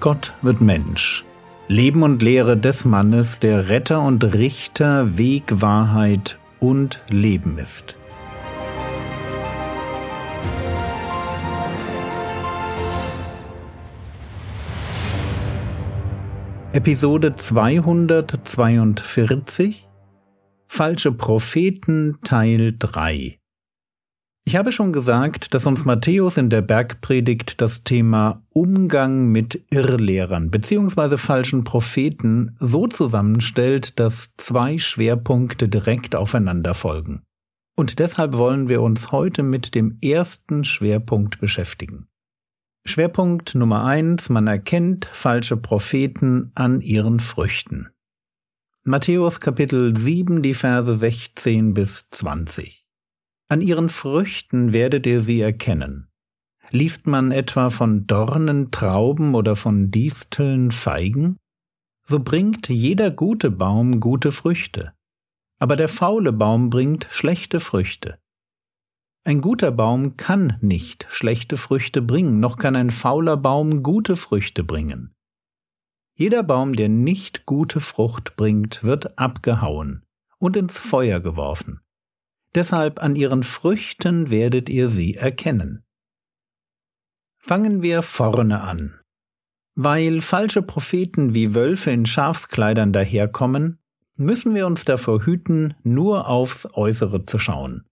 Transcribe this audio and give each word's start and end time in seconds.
Gott 0.00 0.34
wird 0.40 0.60
Mensch. 0.62 1.26
Leben 1.68 2.02
und 2.02 2.22
Lehre 2.22 2.56
des 2.56 2.86
Mannes, 2.86 3.38
der 3.38 3.68
Retter 3.68 4.00
und 4.00 4.24
Richter, 4.32 5.18
Weg, 5.18 5.60
Wahrheit 5.60 6.38
und 6.58 7.02
Leben 7.08 7.58
ist. 7.58 7.98
Episode 16.72 17.34
242 17.34 19.86
Falsche 20.66 21.12
Propheten 21.12 22.16
Teil 22.22 22.74
3 22.78 23.39
ich 24.44 24.56
habe 24.56 24.72
schon 24.72 24.92
gesagt, 24.92 25.54
dass 25.54 25.66
uns 25.66 25.84
Matthäus 25.84 26.36
in 26.36 26.50
der 26.50 26.62
Bergpredigt 26.62 27.60
das 27.60 27.84
Thema 27.84 28.42
Umgang 28.48 29.26
mit 29.26 29.62
Irrlehrern 29.70 30.50
bzw. 30.50 31.16
falschen 31.16 31.62
Propheten 31.62 32.56
so 32.58 32.86
zusammenstellt, 32.86 34.00
dass 34.00 34.30
zwei 34.36 34.78
Schwerpunkte 34.78 35.68
direkt 35.68 36.16
aufeinander 36.16 36.74
folgen. 36.74 37.22
Und 37.76 37.98
deshalb 37.98 38.36
wollen 38.36 38.68
wir 38.68 38.82
uns 38.82 39.12
heute 39.12 39.42
mit 39.42 39.74
dem 39.74 39.98
ersten 40.02 40.64
Schwerpunkt 40.64 41.40
beschäftigen. 41.40 42.08
Schwerpunkt 42.84 43.54
Nummer 43.54 43.84
eins, 43.84 44.30
man 44.30 44.46
erkennt 44.46 45.04
falsche 45.12 45.56
Propheten 45.58 46.50
an 46.54 46.80
ihren 46.80 47.20
Früchten. 47.20 47.90
Matthäus 48.82 49.40
Kapitel 49.40 49.94
7, 49.94 50.42
die 50.42 50.54
Verse 50.54 50.92
16 50.92 51.74
bis 51.74 52.08
20. 52.10 52.79
An 53.50 53.62
ihren 53.62 53.88
Früchten 53.88 54.72
werdet 54.72 55.06
ihr 55.06 55.18
sie 55.18 55.40
erkennen. 55.40 56.08
Liest 56.70 57.08
man 57.08 57.32
etwa 57.32 57.70
von 57.70 58.06
Dornen 58.06 58.70
Trauben 58.70 59.34
oder 59.34 59.56
von 59.56 59.90
Disteln 59.90 60.70
Feigen? 60.70 61.36
So 62.06 62.20
bringt 62.20 62.68
jeder 62.68 63.10
gute 63.10 63.50
Baum 63.50 63.98
gute 63.98 64.30
Früchte, 64.30 64.92
aber 65.58 65.74
der 65.74 65.88
faule 65.88 66.32
Baum 66.32 66.70
bringt 66.70 67.08
schlechte 67.10 67.58
Früchte. 67.58 68.20
Ein 69.24 69.40
guter 69.40 69.72
Baum 69.72 70.16
kann 70.16 70.56
nicht 70.60 71.08
schlechte 71.08 71.56
Früchte 71.56 72.02
bringen, 72.02 72.38
noch 72.38 72.56
kann 72.56 72.76
ein 72.76 72.90
fauler 72.90 73.36
Baum 73.36 73.82
gute 73.82 74.14
Früchte 74.14 74.62
bringen. 74.62 75.12
Jeder 76.16 76.44
Baum, 76.44 76.76
der 76.76 76.88
nicht 76.88 77.46
gute 77.46 77.80
Frucht 77.80 78.36
bringt, 78.36 78.84
wird 78.84 79.18
abgehauen 79.18 80.04
und 80.38 80.56
ins 80.56 80.78
Feuer 80.78 81.18
geworfen. 81.18 81.80
Deshalb 82.54 83.00
an 83.00 83.14
ihren 83.16 83.42
Früchten 83.42 84.30
werdet 84.30 84.68
ihr 84.68 84.88
sie 84.88 85.14
erkennen. 85.14 85.84
Fangen 87.38 87.82
wir 87.82 88.02
vorne 88.02 88.60
an. 88.60 89.00
Weil 89.74 90.20
falsche 90.20 90.62
Propheten 90.62 91.32
wie 91.34 91.54
Wölfe 91.54 91.90
in 91.90 92.06
Schafskleidern 92.06 92.92
daherkommen, 92.92 93.78
müssen 94.16 94.54
wir 94.54 94.66
uns 94.66 94.84
davor 94.84 95.24
hüten, 95.24 95.74
nur 95.82 96.28
aufs 96.28 96.68
Äußere 96.74 97.24
zu 97.24 97.38
schauen. 97.38 97.86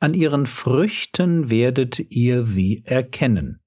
An 0.00 0.12
ihren 0.12 0.46
Früchten 0.46 1.48
werdet 1.48 1.98
ihr 2.10 2.42
sie 2.42 2.82
erkennen. 2.84 3.60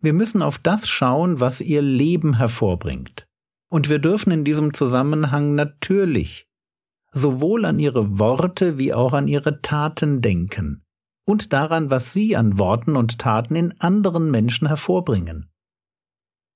Wir 0.00 0.12
müssen 0.12 0.42
auf 0.42 0.58
das 0.58 0.88
schauen, 0.88 1.40
was 1.40 1.60
ihr 1.60 1.82
Leben 1.82 2.36
hervorbringt. 2.36 3.26
Und 3.68 3.90
wir 3.90 3.98
dürfen 3.98 4.30
in 4.30 4.44
diesem 4.44 4.72
Zusammenhang 4.74 5.54
natürlich 5.54 6.49
sowohl 7.12 7.64
an 7.64 7.78
ihre 7.78 8.18
Worte 8.18 8.78
wie 8.78 8.94
auch 8.94 9.12
an 9.12 9.28
ihre 9.28 9.60
Taten 9.62 10.20
denken 10.20 10.84
und 11.26 11.52
daran, 11.52 11.90
was 11.90 12.12
sie 12.12 12.36
an 12.36 12.58
Worten 12.58 12.96
und 12.96 13.18
Taten 13.18 13.54
in 13.54 13.80
anderen 13.80 14.30
Menschen 14.30 14.66
hervorbringen. 14.68 15.50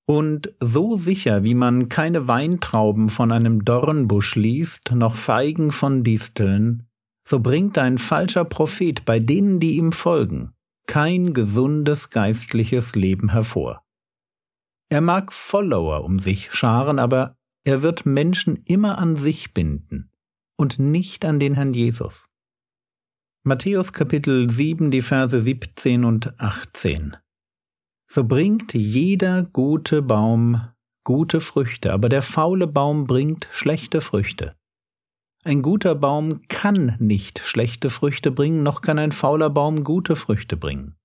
Und 0.07 0.53
so 0.61 0.97
sicher, 0.97 1.45
wie 1.45 1.55
man 1.55 1.89
keine 1.89 2.29
Weintrauben 2.29 3.09
von 3.09 3.33
einem 3.33 3.65
Dornbusch 3.65 4.35
liest, 4.35 4.93
noch 4.93 5.15
Feigen 5.15 5.71
von 5.71 6.03
Disteln, 6.03 6.87
so 7.27 7.41
bringt 7.41 7.79
ein 7.79 7.97
falscher 7.97 8.45
Prophet 8.45 9.05
bei 9.07 9.19
denen, 9.19 9.61
die 9.61 9.79
ihm 9.79 9.93
folgen, 9.93 10.53
kein 10.87 11.33
gesundes 11.33 12.11
geistliches 12.11 12.95
Leben 12.95 13.31
hervor. 13.31 13.83
Er 14.91 15.01
mag 15.01 15.33
Follower 15.33 16.05
um 16.05 16.19
sich 16.19 16.53
scharen, 16.53 16.99
aber 16.99 17.39
er 17.65 17.81
wird 17.81 18.05
Menschen 18.05 18.63
immer 18.67 18.99
an 18.99 19.17
sich 19.17 19.55
binden 19.55 20.11
und 20.57 20.79
nicht 20.79 21.25
an 21.25 21.41
den 21.41 21.55
Herrn 21.55 21.75
Jesus. 21.75 22.29
Matthäus 23.45 23.93
Kapitel 23.93 24.49
7, 24.49 24.91
die 24.91 25.03
Verse 25.03 25.39
17 25.39 26.05
und 26.05 26.41
18. 26.41 27.17
So 28.07 28.25
bringt 28.25 28.75
jeder 28.75 29.43
gute 29.43 30.03
Baum 30.03 30.69
gute 31.05 31.41
Früchte, 31.41 31.93
aber 31.93 32.09
der 32.09 32.23
faule 32.23 32.67
Baum 32.67 33.07
bringt 33.07 33.47
schlechte 33.51 34.01
Früchte. 34.01 34.57
Ein 35.45 35.61
guter 35.61 35.95
Baum 35.95 36.41
kann 36.49 36.97
nicht 36.99 37.39
schlechte 37.39 37.91
Früchte 37.91 38.31
bringen, 38.31 38.63
noch 38.63 38.81
kann 38.81 38.99
ein 38.99 39.13
fauler 39.13 39.51
Baum 39.51 39.85
gute 39.85 40.17
Früchte 40.17 40.57
bringen. 40.57 40.97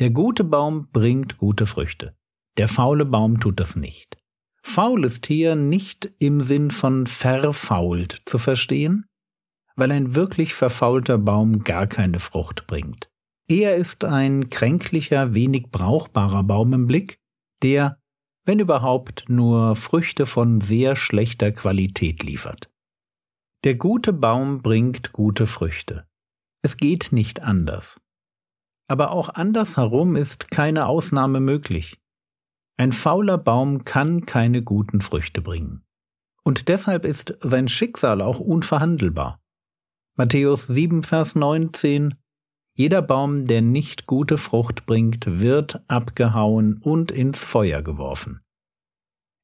Der 0.00 0.10
gute 0.10 0.44
Baum 0.44 0.88
bringt 0.90 1.36
gute 1.36 1.66
Früchte. 1.66 2.16
Der 2.56 2.68
faule 2.68 3.04
Baum 3.04 3.40
tut 3.40 3.60
das 3.60 3.76
nicht. 3.76 4.17
Faul 4.68 5.06
ist 5.06 5.26
hier 5.26 5.56
nicht 5.56 6.12
im 6.18 6.42
Sinn 6.42 6.70
von 6.70 7.06
verfault 7.06 8.20
zu 8.26 8.36
verstehen, 8.36 9.06
weil 9.76 9.90
ein 9.90 10.14
wirklich 10.14 10.52
verfaulter 10.52 11.16
Baum 11.16 11.64
gar 11.64 11.86
keine 11.86 12.18
Frucht 12.18 12.66
bringt. 12.66 13.08
Er 13.48 13.76
ist 13.76 14.04
ein 14.04 14.50
kränklicher, 14.50 15.34
wenig 15.34 15.70
brauchbarer 15.70 16.44
Baum 16.44 16.74
im 16.74 16.86
Blick, 16.86 17.18
der, 17.62 17.98
wenn 18.44 18.58
überhaupt, 18.58 19.24
nur 19.28 19.74
Früchte 19.74 20.26
von 20.26 20.60
sehr 20.60 20.96
schlechter 20.96 21.50
Qualität 21.50 22.22
liefert. 22.22 22.70
Der 23.64 23.74
gute 23.74 24.12
Baum 24.12 24.60
bringt 24.60 25.12
gute 25.12 25.46
Früchte. 25.46 26.06
Es 26.62 26.76
geht 26.76 27.08
nicht 27.10 27.40
anders. 27.40 27.98
Aber 28.86 29.12
auch 29.12 29.30
andersherum 29.30 30.14
ist 30.14 30.50
keine 30.50 30.86
Ausnahme 30.86 31.40
möglich. 31.40 31.96
Ein 32.80 32.92
fauler 32.92 33.38
Baum 33.38 33.84
kann 33.84 34.24
keine 34.24 34.62
guten 34.62 35.00
Früchte 35.00 35.42
bringen. 35.42 35.82
Und 36.44 36.68
deshalb 36.68 37.04
ist 37.04 37.36
sein 37.40 37.66
Schicksal 37.66 38.22
auch 38.22 38.38
unverhandelbar. 38.38 39.40
Matthäus 40.16 40.68
7, 40.68 41.02
Vers 41.02 41.34
19 41.34 42.14
Jeder 42.76 43.02
Baum, 43.02 43.46
der 43.46 43.62
nicht 43.62 44.06
gute 44.06 44.38
Frucht 44.38 44.86
bringt, 44.86 45.40
wird 45.40 45.82
abgehauen 45.88 46.78
und 46.78 47.10
ins 47.10 47.42
Feuer 47.42 47.82
geworfen. 47.82 48.42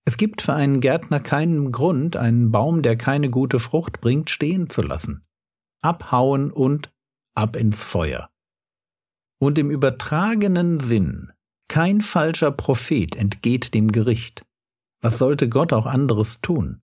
Es 0.07 0.17
gibt 0.17 0.41
für 0.41 0.55
einen 0.55 0.81
Gärtner 0.81 1.19
keinen 1.19 1.73
Grund, 1.73 2.17
einen 2.17 2.53
Baum, 2.53 2.83
der 2.83 2.97
keine 2.97 3.31
gute 3.31 3.59
Frucht 3.59 4.01
bringt, 4.01 4.31
stehen 4.31 4.71
zu 4.71 4.81
lassen. 4.83 5.23
Abhauen 5.83 6.53
und 6.53 6.93
ab 7.35 7.57
ins 7.57 7.83
Feuer. 7.83 8.31
Und 9.41 9.59
im 9.59 9.71
übertragenen 9.71 10.79
Sinn 10.79 11.34
kein 11.69 12.01
falscher 12.01 12.51
Prophet 12.51 13.17
entgeht 13.17 13.75
dem 13.75 13.93
Gericht. 13.93 14.45
Was 15.03 15.19
sollte 15.19 15.49
Gott 15.49 15.73
auch 15.73 15.87
anderes 15.87 16.41
tun? 16.41 16.81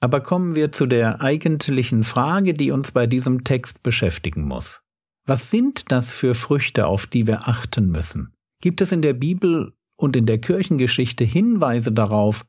Aber 0.00 0.20
kommen 0.20 0.54
wir 0.54 0.72
zu 0.72 0.86
der 0.86 1.20
eigentlichen 1.20 2.04
Frage, 2.04 2.54
die 2.54 2.70
uns 2.70 2.92
bei 2.92 3.06
diesem 3.06 3.44
Text 3.44 3.82
beschäftigen 3.82 4.46
muss. 4.46 4.82
Was 5.26 5.50
sind 5.50 5.90
das 5.90 6.12
für 6.12 6.34
Früchte, 6.34 6.86
auf 6.86 7.06
die 7.06 7.26
wir 7.26 7.48
achten 7.48 7.90
müssen? 7.90 8.32
Gibt 8.62 8.80
es 8.80 8.92
in 8.92 9.02
der 9.02 9.14
Bibel 9.14 9.72
und 9.96 10.14
in 10.14 10.26
der 10.26 10.38
Kirchengeschichte 10.38 11.24
Hinweise 11.24 11.90
darauf, 11.90 12.44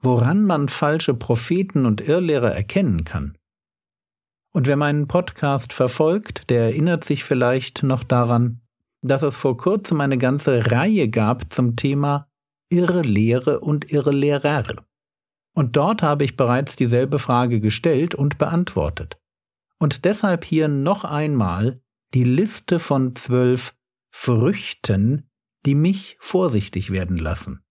woran 0.00 0.44
man 0.44 0.68
falsche 0.68 1.14
Propheten 1.14 1.84
und 1.84 2.00
Irrlehrer 2.00 2.54
erkennen 2.54 3.04
kann? 3.04 3.36
Und 4.52 4.68
wer 4.68 4.76
meinen 4.76 5.08
Podcast 5.08 5.72
verfolgt, 5.72 6.48
der 6.48 6.62
erinnert 6.62 7.04
sich 7.04 7.24
vielleicht 7.24 7.82
noch 7.82 8.04
daran, 8.04 8.60
dass 9.04 9.22
es 9.22 9.36
vor 9.36 9.56
kurzem 9.56 10.00
eine 10.00 10.18
ganze 10.18 10.72
Reihe 10.72 11.08
gab 11.08 11.52
zum 11.52 11.76
Thema 11.76 12.28
Irrlehre 12.70 13.60
und 13.60 13.92
Irrlehrer. 13.92 14.64
Und 15.54 15.76
dort 15.76 16.02
habe 16.02 16.24
ich 16.24 16.36
bereits 16.36 16.74
dieselbe 16.74 17.18
Frage 17.18 17.60
gestellt 17.60 18.14
und 18.14 18.38
beantwortet. 18.38 19.20
Und 19.78 20.04
deshalb 20.04 20.44
hier 20.44 20.68
noch 20.68 21.04
einmal 21.04 21.80
die 22.14 22.24
Liste 22.24 22.78
von 22.78 23.14
zwölf 23.14 23.74
Früchten, 24.10 25.28
die 25.66 25.74
mich 25.74 26.16
vorsichtig 26.20 26.90
werden 26.90 27.18
lassen. 27.18 27.62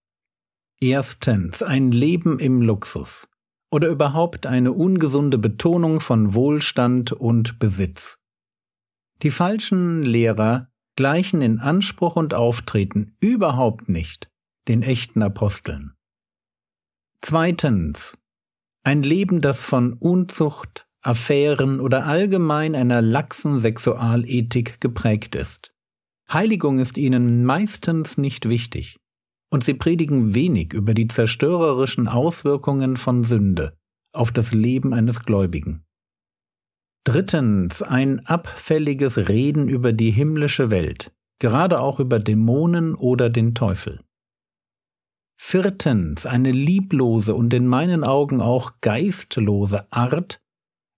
Erstens 0.80 1.64
ein 1.64 1.92
Leben 1.92 2.40
im 2.40 2.62
Luxus 2.62 3.28
oder 3.72 3.88
überhaupt 3.88 4.46
eine 4.46 4.72
ungesunde 4.72 5.40
Betonung 5.40 6.00
von 6.00 6.36
Wohlstand 6.36 7.12
und 7.12 7.58
Besitz. 7.58 8.20
Die 9.24 9.32
falschen 9.32 10.04
Lehrer 10.04 10.73
gleichen 10.96 11.42
in 11.42 11.60
Anspruch 11.60 12.16
und 12.16 12.34
Auftreten 12.34 13.16
überhaupt 13.20 13.90
nicht 13.90 14.30
den 14.68 14.82
echten 14.82 15.22
Aposteln. 15.22 15.94
Zweitens. 17.22 18.18
Ein 18.84 19.04
Leben, 19.04 19.42
das 19.42 19.64
von 19.64 19.94
Unzucht, 19.94 20.88
Affären 21.02 21.80
oder 21.80 22.06
allgemein 22.06 22.76
einer 22.76 23.02
laxen 23.02 23.60
Sexualethik 23.60 24.82
geprägt 24.82 25.36
ist. 25.36 25.74
Heiligung 26.32 26.80
ist 26.80 26.98
ihnen 26.98 27.46
meistens 27.46 28.18
nicht 28.18 28.50
wichtig. 28.50 29.00
und 29.54 29.64
sie 29.64 29.76
predigen 29.76 30.34
wenig 30.34 30.74
über 30.74 30.96
die 30.96 31.08
zerstörerischen 31.08 32.08
Auswirkungen 32.08 32.98
von 32.98 33.24
Sünde 33.24 33.78
auf 34.12 34.32
das 34.32 34.52
Leben 34.52 34.96
eines 34.96 35.20
Gläubigen. 35.20 35.86
Drittens 37.06 37.82
ein 37.82 38.26
abfälliges 38.28 39.28
Reden 39.28 39.68
über 39.68 39.92
die 39.92 40.12
himmlische 40.12 40.72
Welt, 40.72 41.12
gerade 41.40 41.82
auch 41.82 42.00
über 42.00 42.18
Dämonen 42.20 42.96
oder 42.96 43.30
den 43.30 43.54
Teufel. 43.54 44.02
Viertens 45.38 46.26
eine 46.26 46.52
lieblose 46.52 47.36
und 47.36 47.54
in 47.54 47.68
meinen 47.68 48.06
Augen 48.06 48.40
auch 48.40 48.80
geistlose 48.80 49.92
Art, 49.92 50.40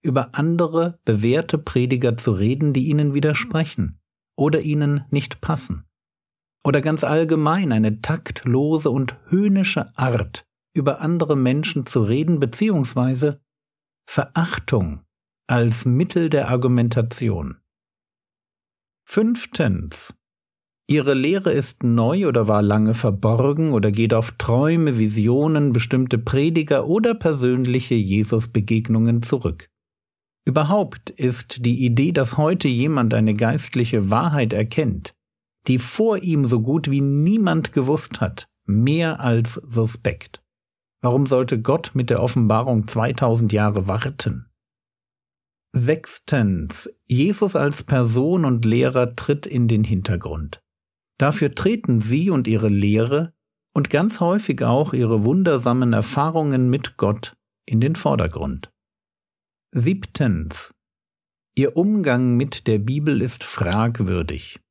über 0.04 0.36
andere 0.36 1.00
bewährte 1.06 1.58
Prediger 1.58 2.16
zu 2.16 2.34
reden, 2.34 2.72
die 2.72 2.86
ihnen 2.86 3.16
widersprechen 3.16 4.00
oder 4.38 4.62
ihnen 4.62 5.06
nicht 5.10 5.42
passen. 5.42 5.86
Oder 6.64 6.82
ganz 6.82 7.04
allgemein 7.04 7.72
eine 7.72 8.02
taktlose 8.02 8.92
und 8.92 9.18
höhnische 9.30 9.98
Art, 9.98 10.46
über 10.76 11.02
andere 11.02 11.36
Menschen 11.36 11.88
zu 11.88 12.04
reden, 12.04 12.40
beziehungsweise 12.40 13.42
Verachtung 14.08 15.05
als 15.48 15.86
Mittel 15.86 16.30
der 16.32 16.50
Argumentation. 16.50 17.58
Fünftens. 19.08 20.16
Ihre 20.88 21.14
Lehre 21.14 21.52
ist 21.52 21.84
neu 21.84 22.28
oder 22.28 22.48
war 22.48 22.64
lange 22.64 22.96
verborgen 22.96 23.72
oder 23.72 23.92
geht 23.92 24.16
auf 24.16 24.32
Träume, 24.40 24.98
Visionen, 24.98 25.72
bestimmte 25.72 26.18
Prediger 26.18 26.88
oder 26.88 27.14
persönliche 27.14 27.94
Jesus-Begegnungen 27.94 29.22
zurück. 29.22 29.70
Überhaupt 30.48 31.12
ist 31.12 31.64
die 31.64 31.86
Idee, 31.86 32.12
dass 32.12 32.38
heute 32.38 32.68
jemand 32.68 33.14
eine 33.14 33.36
geistliche 33.36 34.10
Wahrheit 34.10 34.52
erkennt, 34.52 35.14
die 35.68 35.78
vor 35.78 36.24
ihm 36.24 36.46
so 36.46 36.60
gut 36.60 36.90
wie 36.90 37.02
niemand 37.02 37.72
gewusst 37.72 38.20
hat, 38.20 38.48
mehr 38.66 39.20
als 39.20 39.54
suspekt. 39.54 40.42
Warum 41.02 41.28
sollte 41.28 41.62
Gott 41.62 41.92
mit 41.94 42.10
der 42.10 42.24
Offenbarung 42.24 42.88
2000 42.88 43.54
Jahre 43.54 43.88
warten? 43.88 44.48
Sechstens. 45.78 46.90
Jesus 47.06 47.58
als 47.58 47.84
Person 47.84 48.46
und 48.46 48.64
Lehrer 48.64 49.14
tritt 49.18 49.46
in 49.46 49.68
den 49.68 49.84
Hintergrund. 49.84 50.62
Dafür 51.18 51.54
treten 51.54 52.00
Sie 52.00 52.30
und 52.30 52.48
Ihre 52.48 52.70
Lehre 52.70 53.34
und 53.74 53.90
ganz 53.90 54.22
häufig 54.22 54.64
auch 54.64 54.94
Ihre 54.94 55.26
wundersamen 55.26 55.92
Erfahrungen 55.92 56.70
mit 56.70 56.96
Gott 56.96 57.36
in 57.66 57.82
den 57.82 57.96
Vordergrund. 57.96 58.72
Siebtens. 59.72 60.74
Ihr 61.56 61.76
Umgang 61.76 62.38
mit 62.38 62.68
der 62.68 62.80
Bibel 62.80 63.22
ist 63.22 63.44
fragwürdig. 63.44 64.62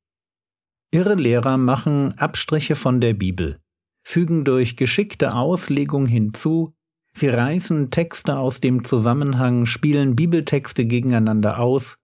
Ihre 0.91 1.13
Lehrer 1.13 1.57
machen 1.57 2.17
Abstriche 2.17 2.75
von 2.75 2.99
der 2.99 3.13
Bibel, 3.13 3.59
fügen 4.03 4.43
durch 4.43 4.75
geschickte 4.75 5.35
Auslegung 5.35 6.07
hinzu, 6.07 6.73
Sie 7.17 7.29
reißen 7.29 7.91
Texte 7.91 8.37
aus 8.37 8.59
dem 8.59 8.83
Zusammenhang, 8.83 9.65
spielen 9.65 10.17
Bibeltexte 10.17 10.85
gegeneinander 10.85 11.59
aus, 11.59 11.95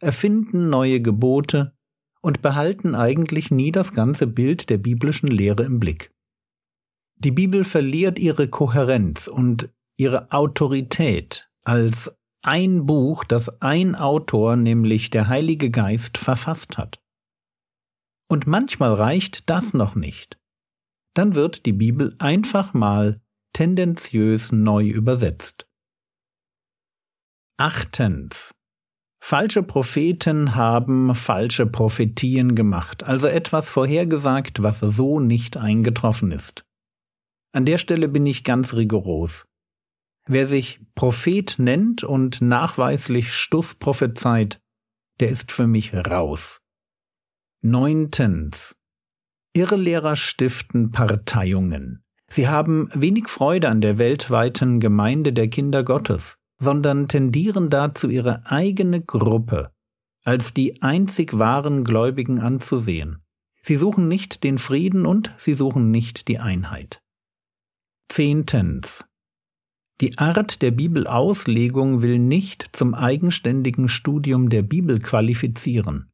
erfinden 0.00 0.68
neue 0.68 1.00
Gebote 1.00 1.72
und 2.20 2.42
behalten 2.42 2.94
eigentlich 2.94 3.50
nie 3.50 3.72
das 3.72 3.94
ganze 3.94 4.26
Bild 4.26 4.68
der 4.68 4.76
biblischen 4.76 5.28
Lehre 5.28 5.62
im 5.62 5.80
Blick. 5.80 6.10
Die 7.16 7.30
Bibel 7.30 7.64
verliert 7.64 8.18
ihre 8.18 8.48
Kohärenz 8.48 9.26
und 9.26 9.70
ihre 9.96 10.30
Autorität 10.32 11.48
als 11.64 12.14
ein 12.42 12.86
Buch, 12.86 13.24
das 13.24 13.62
ein 13.62 13.94
Autor, 13.94 14.56
nämlich 14.56 15.10
der 15.10 15.28
Heilige 15.28 15.70
Geist, 15.70 16.18
verfasst 16.18 16.76
hat. 16.76 17.00
Und 18.28 18.46
manchmal 18.46 18.92
reicht 18.92 19.48
das 19.48 19.72
noch 19.72 19.94
nicht. 19.94 20.38
Dann 21.14 21.34
wird 21.34 21.64
die 21.64 21.72
Bibel 21.72 22.14
einfach 22.18 22.74
mal 22.74 23.20
tendenziös 23.58 24.52
neu 24.52 24.86
übersetzt. 24.86 25.66
Achtens. 27.56 28.54
Falsche 29.20 29.64
Propheten 29.64 30.54
haben 30.54 31.12
falsche 31.12 31.66
Prophetien 31.66 32.54
gemacht, 32.54 33.02
also 33.02 33.26
etwas 33.26 33.68
vorhergesagt, 33.68 34.62
was 34.62 34.78
so 34.78 35.18
nicht 35.18 35.56
eingetroffen 35.56 36.30
ist. 36.30 36.62
An 37.52 37.64
der 37.64 37.78
Stelle 37.78 38.08
bin 38.08 38.26
ich 38.26 38.44
ganz 38.44 38.74
rigoros. 38.74 39.44
Wer 40.28 40.46
sich 40.46 40.80
Prophet 40.94 41.56
nennt 41.58 42.04
und 42.04 42.40
nachweislich 42.40 43.32
Stuss 43.32 43.74
prophezeit, 43.74 44.60
der 45.18 45.30
ist 45.30 45.50
für 45.50 45.66
mich 45.66 45.94
raus. 45.94 46.60
Neuntens. 47.60 48.76
Irrlehrer 49.52 50.14
stiften 50.14 50.92
Parteiungen. 50.92 52.04
Sie 52.30 52.48
haben 52.48 52.88
wenig 52.92 53.28
Freude 53.28 53.68
an 53.68 53.80
der 53.80 53.98
weltweiten 53.98 54.80
Gemeinde 54.80 55.32
der 55.32 55.48
Kinder 55.48 55.82
Gottes, 55.82 56.38
sondern 56.58 57.08
tendieren 57.08 57.70
dazu, 57.70 58.08
ihre 58.08 58.46
eigene 58.46 59.00
Gruppe 59.00 59.72
als 60.24 60.52
die 60.52 60.82
einzig 60.82 61.38
wahren 61.38 61.84
Gläubigen 61.84 62.38
anzusehen. 62.38 63.22
Sie 63.62 63.76
suchen 63.76 64.08
nicht 64.08 64.44
den 64.44 64.58
Frieden 64.58 65.06
und 65.06 65.32
sie 65.38 65.54
suchen 65.54 65.90
nicht 65.90 66.28
die 66.28 66.38
Einheit. 66.38 67.00
Zehntens. 68.10 69.06
Die 70.02 70.18
Art 70.18 70.60
der 70.60 70.70
Bibelauslegung 70.70 72.02
will 72.02 72.18
nicht 72.18 72.68
zum 72.72 72.94
eigenständigen 72.94 73.88
Studium 73.88 74.50
der 74.50 74.62
Bibel 74.62 75.00
qualifizieren. 75.00 76.07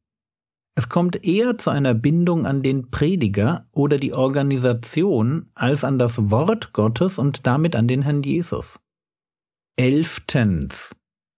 Es 0.77 0.89
kommt 0.89 1.25
eher 1.25 1.57
zu 1.57 1.69
einer 1.69 1.93
Bindung 1.93 2.45
an 2.45 2.61
den 2.61 2.91
Prediger 2.91 3.67
oder 3.71 3.97
die 3.97 4.13
Organisation 4.13 5.49
als 5.55 5.85
an 5.85 5.97
das 5.97 6.29
Wort 6.29 6.73
Gottes 6.73 7.17
und 7.17 7.47
damit 7.47 7.77
an 7.77 7.87
den 7.87 8.01
Herrn 8.01 8.23
Jesus. 8.23 8.79
Elftens. 9.77 10.93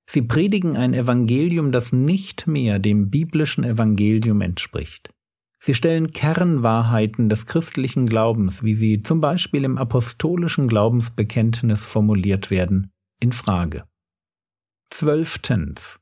Sie 0.10 0.24
predigen 0.24 0.76
ein 0.76 0.94
Evangelium, 0.94 1.72
das 1.72 1.94
nicht 1.94 2.48
mehr 2.48 2.80
dem 2.80 3.12
biblischen 3.12 3.64
Evangelium 3.64 4.42
entspricht. 4.42 5.12
Sie 5.60 5.74
stellen 5.74 6.12
Kernwahrheiten 6.12 7.30
des 7.30 7.46
christlichen 7.46 8.08
Glaubens, 8.08 8.64
wie 8.64 8.74
sie 8.74 9.02
zum 9.02 9.22
Beispiel 9.22 9.64
im 9.64 9.78
apostolischen 9.78 10.68
Glaubensbekenntnis 10.68 11.86
formuliert 11.86 12.50
werden, 12.50 12.92
in 13.20 13.32
Frage. 13.32 13.84
Zwölftens. 14.90 16.00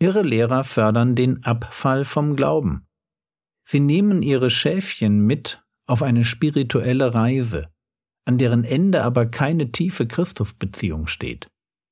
Ihre 0.00 0.22
Lehrer 0.22 0.62
fördern 0.62 1.14
den 1.16 1.44
Abfall 1.44 2.04
vom 2.04 2.36
Glauben. 2.36 2.86
Sie 3.62 3.80
nehmen 3.80 4.22
ihre 4.22 4.48
Schäfchen 4.48 5.20
mit 5.20 5.62
auf 5.86 6.02
eine 6.02 6.24
spirituelle 6.24 7.14
Reise, 7.14 7.68
an 8.24 8.38
deren 8.38 8.62
Ende 8.64 9.02
aber 9.02 9.26
keine 9.26 9.72
tiefe 9.72 10.06
Christusbeziehung 10.06 11.06
steht, 11.06 11.48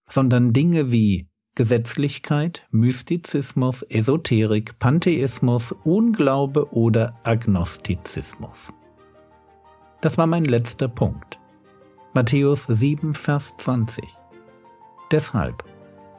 sondern 0.09 0.53
Dinge 0.53 0.93
wie 0.93 1.29
Gesetzlichkeit, 1.57 2.67
Mystizismus, 2.71 3.83
Esoterik, 3.83 4.79
Pantheismus, 4.79 5.73
Unglaube 5.85 6.73
oder 6.73 7.19
Agnostizismus. 7.25 8.73
Das 10.03 10.19
war 10.19 10.27
mein 10.27 10.45
letzter 10.45 10.89
Punkt. 10.89 11.41
Matthäus 12.13 12.65
7, 12.65 13.15
Vers 13.15 13.57
20. 13.57 14.05
Deshalb 15.11 15.65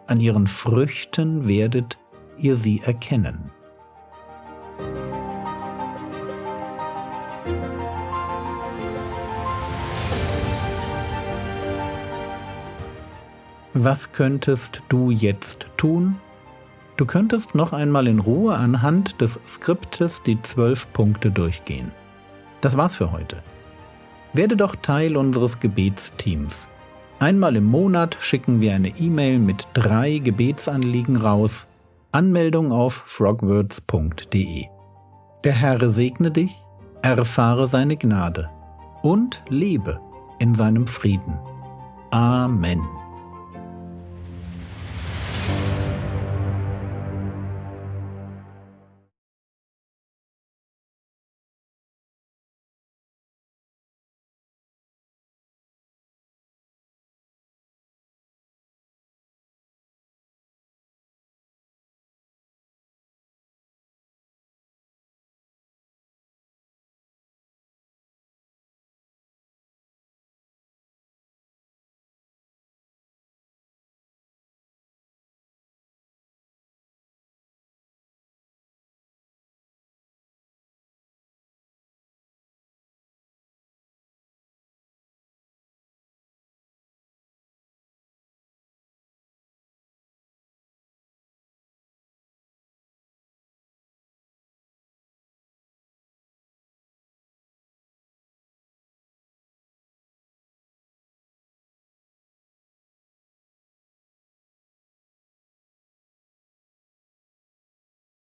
an 0.07 0.19
ihren 0.19 0.47
Früchten 0.47 1.47
werdet 1.47 1.97
ihr 2.37 2.55
sie 2.55 2.81
erkennen. 2.81 3.51
Was 13.73 14.11
könntest 14.11 14.81
du 14.89 15.11
jetzt 15.11 15.67
tun? 15.77 16.15
Du 16.95 17.05
könntest 17.05 17.53
noch 17.53 17.73
einmal 17.73 18.07
in 18.07 18.17
Ruhe 18.17 18.55
anhand 18.55 19.21
des 19.21 19.39
Skriptes 19.45 20.23
die 20.23 20.41
zwölf 20.41 20.91
Punkte 20.93 21.29
durchgehen. 21.29 21.91
Das 22.59 22.75
war's 22.75 22.95
für 22.95 23.11
heute. 23.11 23.43
Werde 24.33 24.57
doch 24.57 24.75
Teil 24.75 25.15
unseres 25.15 25.59
Gebetsteams. 25.59 26.69
Einmal 27.19 27.55
im 27.55 27.65
Monat 27.65 28.15
schicken 28.19 28.61
wir 28.61 28.75
eine 28.75 28.89
E-Mail 28.89 29.39
mit 29.39 29.67
drei 29.73 30.19
Gebetsanliegen 30.19 31.17
raus. 31.17 31.67
Anmeldung 32.11 32.71
auf 32.71 33.03
frogwords.de. 33.05 34.65
Der 35.43 35.53
Herr 35.53 35.89
segne 35.89 36.31
dich, 36.31 36.53
erfahre 37.01 37.67
seine 37.67 37.97
Gnade 37.97 38.49
und 39.01 39.41
lebe 39.49 39.99
in 40.39 40.53
seinem 40.53 40.85
Frieden. 40.85 41.39
Amen. 42.11 42.81